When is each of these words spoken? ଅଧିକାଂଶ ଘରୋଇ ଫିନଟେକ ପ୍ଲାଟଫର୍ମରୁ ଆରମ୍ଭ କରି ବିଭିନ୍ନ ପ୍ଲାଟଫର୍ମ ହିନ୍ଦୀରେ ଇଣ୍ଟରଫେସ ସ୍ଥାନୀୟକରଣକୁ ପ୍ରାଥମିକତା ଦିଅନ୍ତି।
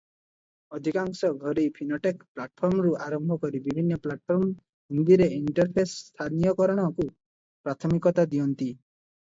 ଅଧିକାଂଶ 0.77 1.29
ଘରୋଇ 1.43 1.65
ଫିନଟେକ 1.75 2.25
ପ୍ଲାଟଫର୍ମରୁ 2.39 2.93
ଆରମ୍ଭ 3.09 3.37
କରି 3.45 3.61
ବିଭିନ୍ନ 3.67 4.01
ପ୍ଲାଟଫର୍ମ 4.07 4.49
ହିନ୍ଦୀରେ 4.95 5.31
ଇଣ୍ଟରଫେସ 5.37 5.95
ସ୍ଥାନୀୟକରଣକୁ 6.09 7.09
ପ୍ରାଥମିକତା 7.69 8.29
ଦିଅନ୍ତି। 8.35 8.71